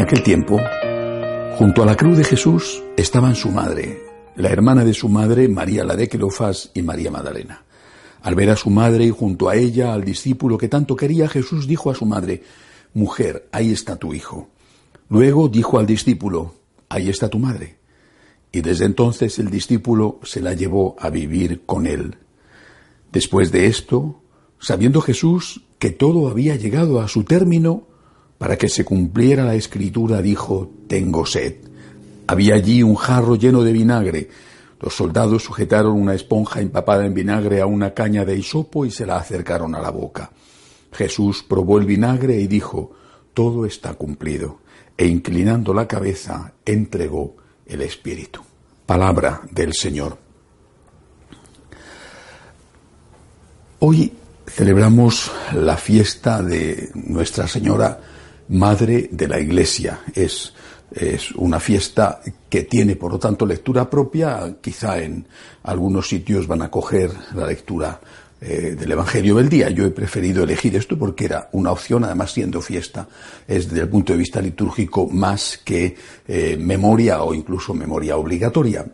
[0.00, 0.58] aquel tiempo,
[1.56, 4.02] junto a la cruz de Jesús estaban su madre,
[4.34, 7.64] la hermana de su madre, María la de Cleofás y María Magdalena.
[8.22, 11.66] Al ver a su madre y junto a ella al discípulo que tanto quería, Jesús
[11.66, 12.42] dijo a su madre,
[12.94, 14.48] Mujer, ahí está tu hijo.
[15.08, 16.54] Luego dijo al discípulo,
[16.88, 17.76] Ahí está tu madre.
[18.52, 22.16] Y desde entonces el discípulo se la llevó a vivir con él.
[23.12, 24.22] Después de esto,
[24.58, 27.89] sabiendo Jesús que todo había llegado a su término,
[28.40, 31.56] para que se cumpliera la escritura, dijo, Tengo sed.
[32.26, 34.30] Había allí un jarro lleno de vinagre.
[34.80, 39.04] Los soldados sujetaron una esponja empapada en vinagre a una caña de hisopo y se
[39.04, 40.30] la acercaron a la boca.
[40.90, 42.92] Jesús probó el vinagre y dijo,
[43.34, 44.60] Todo está cumplido.
[44.96, 48.40] E inclinando la cabeza, entregó el Espíritu.
[48.86, 50.16] Palabra del Señor.
[53.80, 54.14] Hoy
[54.46, 58.00] celebramos la fiesta de Nuestra Señora,
[58.50, 60.00] Madre de la Iglesia.
[60.14, 60.52] Es,
[60.92, 64.56] es una fiesta que tiene, por lo tanto, lectura propia.
[64.60, 65.26] Quizá en
[65.62, 68.00] algunos sitios van a coger la lectura
[68.40, 69.70] eh, del Evangelio del día.
[69.70, 73.06] Yo he preferido elegir esto porque era una opción, además siendo fiesta,
[73.46, 75.94] es desde el punto de vista litúrgico más que
[76.26, 78.86] eh, memoria o incluso memoria obligatoria.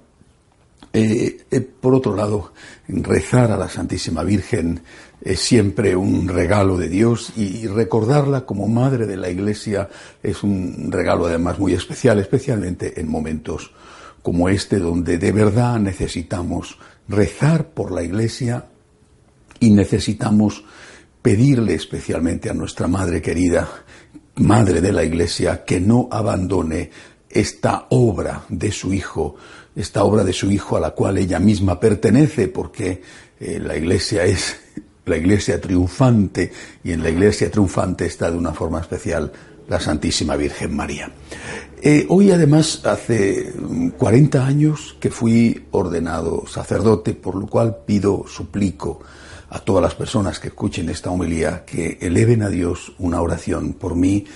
[0.99, 2.55] Eh, por otro lado,
[2.89, 4.81] rezar a la Santísima Virgen
[5.21, 9.91] es siempre un regalo de Dios y recordarla como madre de la Iglesia
[10.23, 13.75] es un regalo además muy especial, especialmente en momentos
[14.23, 18.65] como este donde de verdad necesitamos rezar por la Iglesia
[19.61, 20.65] y necesitamos
[21.21, 23.69] pedirle especialmente a nuestra Madre querida,
[24.37, 26.91] Madre de la Iglesia, que no abandone
[27.29, 29.37] esta obra de su Hijo,
[29.77, 33.03] esta obra de su Hijo a la cual ella misma pertenece, porque
[33.39, 34.57] eh, la Iglesia es
[35.05, 36.51] la Iglesia triunfante
[36.83, 39.31] y en la Iglesia triunfante está de una forma especial
[39.69, 41.11] la Santísima Virgen María.
[41.83, 43.53] Eh, hoy además hace
[43.99, 49.01] 40 años que fui ordenado sacerdote, por lo cual pido, suplico,
[49.49, 53.95] a todas las personas que escuchen esta homilía que eleven a Dios una oración por
[53.95, 54.27] mí,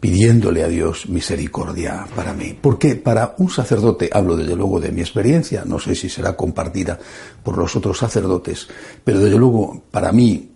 [0.00, 2.56] pidiéndole a Dios misericordia para mí.
[2.60, 6.98] Porque para un sacerdote, hablo desde luego de mi experiencia, no sé si será compartida
[7.42, 8.68] por los otros sacerdotes,
[9.04, 10.50] pero desde luego para mí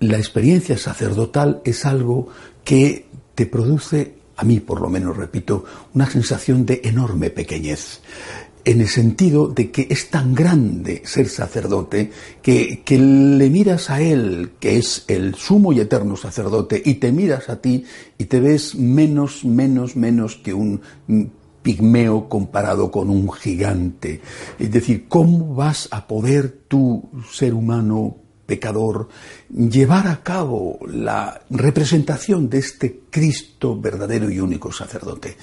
[0.00, 2.28] la experiencia sacerdotal es algo
[2.64, 5.64] que te produce, a mí por lo menos repito,
[5.94, 8.00] una sensación de enorme pequeñez
[8.64, 14.00] en el sentido de que es tan grande ser sacerdote que, que, le miras a
[14.00, 17.84] Él, que es el sumo y eterno sacerdote, y te miras a ti
[18.18, 20.80] y te ves menos, menos, menos que un
[21.62, 24.20] pigmeo comparado con un gigante.
[24.58, 28.16] Es decir, ¿cómo vas a poder tú, ser humano,
[28.52, 29.08] pecador,
[29.48, 35.38] llevar a cabo la representación de este Cristo verdadero y único sacerdote.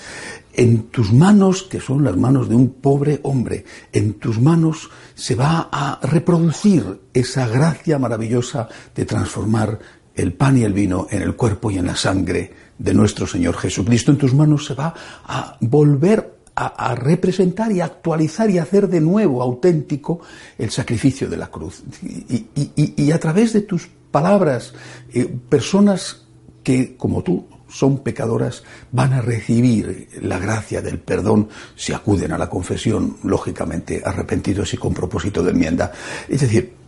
[0.53, 5.34] En tus manos, que son las manos de un pobre hombre, en tus manos se
[5.34, 9.80] va a reproducir esa gracia maravillosa de transformar
[10.14, 13.58] el pan y el vino en el cuerpo y en la sangre de nuestro Señor
[13.58, 14.12] Jesucristo.
[14.12, 14.94] En tus manos se va
[15.26, 20.20] a volver a, representar y actualizar y hacer de nuevo auténtico
[20.58, 21.84] el sacrificio de la cruz.
[22.03, 24.74] Y, a través de tus palabras,
[25.14, 26.25] eh, personas
[26.64, 32.38] que, como tú, son pecadoras, van a recibir la gracia del perdón si acuden a
[32.38, 35.91] la confesión, lógicamente arrepentidos y con propósito de enmienda.
[36.28, 36.78] Es decir,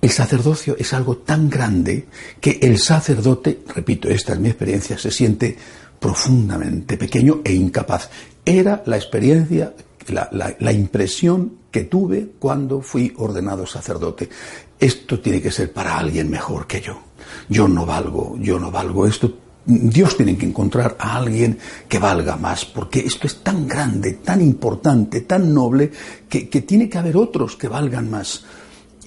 [0.00, 2.06] el sacerdocio es algo tan grande
[2.40, 5.56] que el sacerdote, repito, esta es mi experiencia, se siente
[5.98, 8.08] profundamente pequeño e incapaz.
[8.44, 9.74] Era la experiencia,
[10.08, 14.30] la, impresión que tuve cuando fui ordenado sacerdote.
[14.78, 16.98] Esto tiene que ser para alguien mejor que yo.
[17.50, 19.30] Yo no valgo, yo no valgo esto.
[19.66, 24.40] Dios tiene que encontrar a alguien que valga más, porque esto es tan grande, tan
[24.40, 25.92] importante, tan noble,
[26.26, 28.42] que tiene que haber otros que valgan más.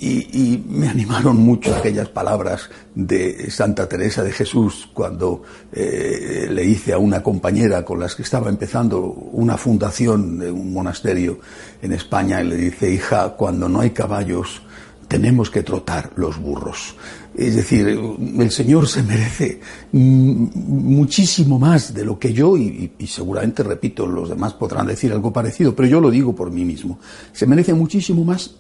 [0.05, 6.91] Y, me animaron mucho aquellas palabras de Santa Teresa de Jesús cuando eh, le hice
[6.91, 11.39] a una compañera con las que estaba empezando una fundación de un monasterio
[11.81, 14.63] en España y le dice, hija, cuando no hay caballos
[15.07, 16.95] tenemos que trotar los burros.
[17.35, 19.61] Es decir, el Señor se merece
[19.93, 25.73] muchísimo más de lo que yo, y, seguramente, repito, los demás podrán decir algo parecido,
[25.75, 26.99] pero yo lo digo por mí mismo,
[27.31, 28.55] se merece muchísimo más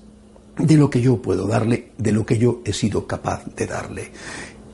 [0.57, 4.11] de lo que yo puedo darle, de lo que yo he sido capaz de darle.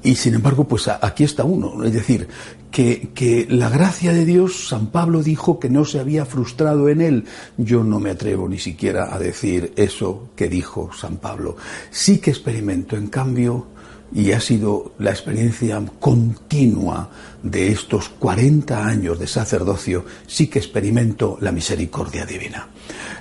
[0.02, 1.84] Y sin embargo, pues aquí está uno.
[1.84, 2.28] Es decir,
[2.72, 7.02] que, que, la gracia de Dios, San Pablo dijo que no se había frustrado en
[7.02, 7.26] él.
[7.58, 11.58] Yo no me atrevo ni siquiera a decir eso que dijo San Pablo.
[11.92, 13.68] Sí que experimento, en cambio,
[14.14, 17.10] y ha sido la experiencia continua
[17.44, 22.70] de estos 40 años de sacerdocio, sí que experimento la misericordia divina.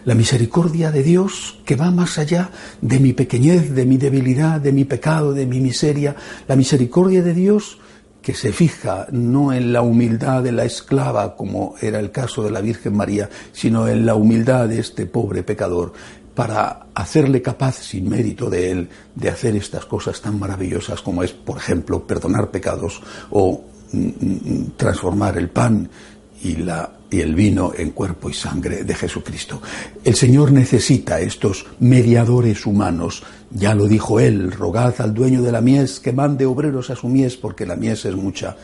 [0.05, 2.51] La misericordia de Dios que va más allá
[2.81, 6.17] de mi pequeñez, de mi debilidad, de mi pecado, de mi miseria.
[6.47, 7.79] La misericordia de Dios
[8.23, 12.51] que se fija no en la humildad de la esclava, como era el caso de
[12.51, 15.93] la Virgen María, sino en la humildad de este pobre pecador,
[16.39, 21.33] para hacerle capaz, sin mérito de él, de hacer estas cosas tan maravillosas como es,
[21.33, 25.91] por ejemplo, perdonar pecados o mm, mm, transformar el pan
[26.45, 29.61] y, la, y el vino en cuerpo y sangre de Jesucristo.
[30.05, 33.25] El Señor necesita estos mediadores humanos.
[33.51, 37.09] Ya lo dijo Él, rogad al dueño de la mies que mande obreros a su
[37.09, 38.55] mies porque la mies es mucha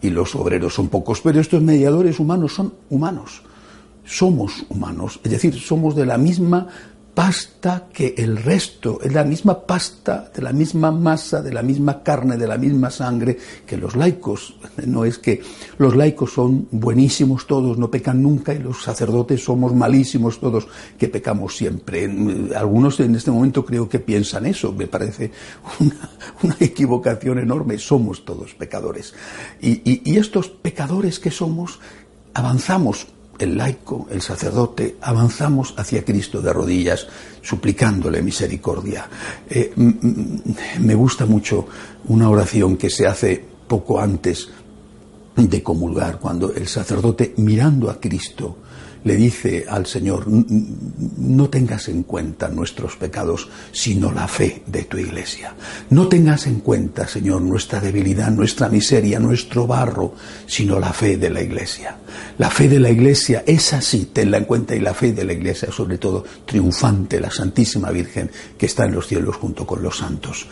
[0.00, 1.20] y los obreros son pocos.
[1.20, 3.42] Pero estos mediadores humanos son humanos.
[4.06, 6.68] Somos humanos, es decir, somos de la misma
[7.14, 12.02] pasta que el resto, es la misma pasta, de la misma masa, de la misma
[12.02, 14.56] carne, de la misma sangre que los laicos.
[14.86, 15.40] No es que
[15.78, 20.66] los laicos son buenísimos todos, no pecan nunca, y los sacerdotes somos malísimos todos,
[20.98, 22.04] que pecamos siempre.
[22.56, 25.30] Algunos en este momento creo que piensan eso, me parece
[26.42, 29.14] una, equivocación enorme, somos todos pecadores.
[29.60, 31.78] y estos pecadores que somos,
[32.34, 33.06] avanzamos
[33.38, 37.06] el laico, el sacerdote, avanzamos hacia Cristo de rodillas,
[37.42, 39.08] suplicándole misericordia.
[39.48, 39.72] Eh,
[40.80, 41.66] me gusta mucho
[42.08, 44.48] una oración que se hace poco antes
[45.36, 48.58] de comulgar, cuando el sacerdote, mirando a Cristo,
[49.04, 54.98] le dice al Señor, no tengas en cuenta nuestros pecados, sino la fe de tu
[54.98, 55.54] iglesia.
[55.90, 60.14] No tengas en cuenta, Señor, nuestra debilidad, nuestra miseria, nuestro barro,
[60.46, 61.98] sino la fe de la iglesia.
[62.38, 65.34] La fe de la iglesia es así, tenla en cuenta, y la fe de la
[65.34, 69.98] iglesia, sobre todo, triunfante, la Santísima Virgen que está en los cielos junto con los
[69.98, 70.46] santos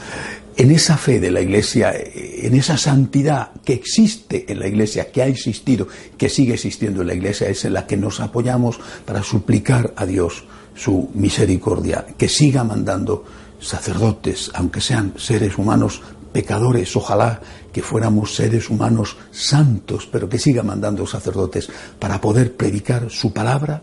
[0.57, 5.23] en esa fe de la Iglesia, en esa santidad que existe en la Iglesia, que
[5.23, 9.23] ha existido, que sigue existiendo en la Iglesia, es en la que nos apoyamos para
[9.23, 10.45] suplicar a Dios
[10.75, 13.25] su misericordia, que siga mandando
[13.61, 16.03] sacerdotes, aunque sean seres humanos
[16.33, 17.41] pecadores, ojalá
[17.73, 23.83] que fuéramos seres humanos santos, pero que siga mandando sacerdotes para poder predicar su palabra,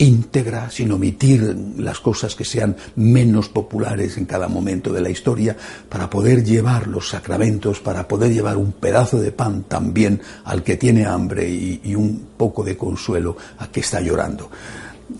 [0.00, 5.54] íntegra, sin omitir las cosas que sean menos populares en cada momento de la historia,
[5.90, 10.76] para poder llevar los sacramentos, para poder llevar un pedazo de pan también al que
[10.76, 14.50] tiene hambre y, un poco de consuelo a que está llorando.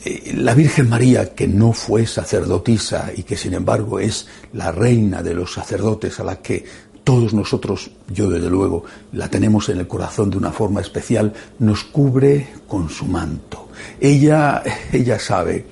[0.04, 5.22] Eh, la Virgen María, que no fue sacerdotisa y que sin embargo es la reina
[5.22, 6.64] de los sacerdotes a la que
[7.10, 8.84] todos nosotros, yo desde luego,
[9.14, 13.66] la tenemos en el corazón de una forma especial, nos cubre con su manto.
[14.00, 14.62] Ella,
[14.92, 15.66] ella sabe,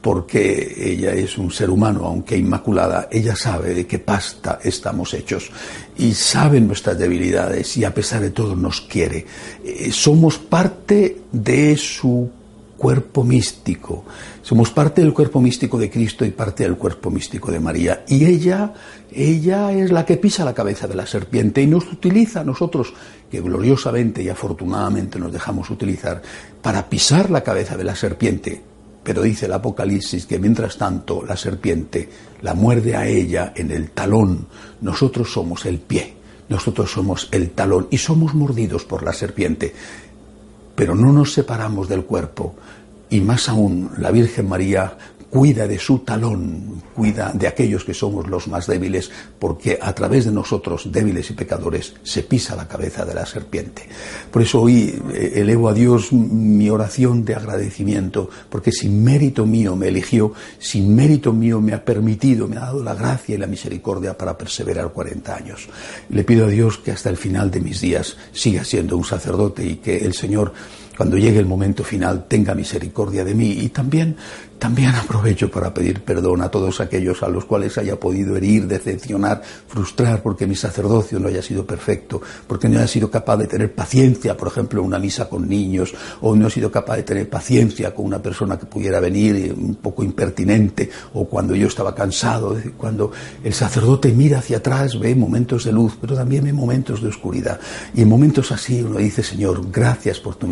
[0.00, 5.50] porque ella es un ser humano, aunque inmaculada, ella sabe de qué pasta estamos hechos
[5.98, 9.26] y sabe nuestras debilidades y a pesar de todo nos quiere.
[9.64, 12.30] Eh, somos parte de su
[12.80, 14.04] cuerpo místico.
[14.40, 18.04] Somos parte del cuerpo místico de Cristo y parte del cuerpo místico de María.
[18.08, 18.72] Y ella,
[19.12, 22.94] ella es la que pisa la cabeza de la serpiente y nos utiliza nosotros,
[23.30, 26.22] que gloriosamente y afortunadamente nos dejamos utilizar,
[26.62, 28.62] para pisar la cabeza de la serpiente.
[29.04, 32.08] Pero dice el Apocalipsis que mientras tanto la serpiente
[32.40, 34.46] la muerde a ella en el talón.
[34.80, 36.14] Nosotros somos el pie,
[36.48, 39.74] nosotros somos el talón y somos mordidos por la serpiente
[40.80, 42.54] pero no nos separamos del cuerpo.
[43.10, 44.96] Y más aún, la Virgen María
[45.30, 50.24] cuida de su talón, cuida de aquellos que somos los más débiles, porque a través
[50.24, 53.88] de nosotros, débiles y pecadores, se pisa la cabeza de la serpiente.
[54.30, 59.76] Por eso hoy eh, elevo a Dios mi oración de agradecimiento, porque sin mérito mío
[59.76, 63.46] me eligió, sin mérito mío me ha permitido, me ha dado la gracia y la
[63.46, 65.68] misericordia para perseverar 40 años.
[66.08, 69.64] Le pido a Dios que hasta el final de mis días siga siendo un sacerdote
[69.64, 70.52] y que el Señor
[71.00, 74.16] cuando llegue el momento final tenga misericordia de mí y también
[74.60, 79.40] también aprovecho para pedir perdón a todos aquellos a los cuales haya podido herir, decepcionar,
[79.66, 83.74] frustrar porque mi sacerdocio no haya sido perfecto, porque no haya sido capaz de tener
[83.74, 87.30] paciencia, por ejemplo, en una misa con niños, o no he sido capaz de tener
[87.30, 92.54] paciencia con una persona que pudiera venir un poco impertinente, o cuando yo estaba cansado,
[92.76, 97.08] cuando el sacerdote mira hacia atrás, ve momentos de luz, pero también ve momentos de
[97.08, 97.58] oscuridad.
[97.94, 100.46] Y en momentos así uno dice, Señor, gracias por tu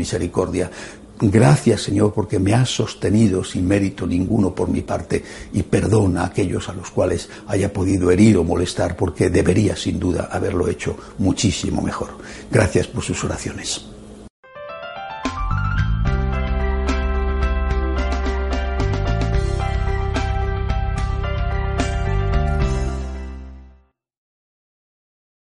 [1.20, 6.26] Gracias, Señor, porque me has sostenido sin mérito ninguno por mi parte y perdona a
[6.26, 10.96] aquellos a los cuales haya podido herir o molestar porque debería sin duda haberlo hecho
[11.18, 12.10] muchísimo mejor.
[12.52, 13.97] Gracias por sus oraciones.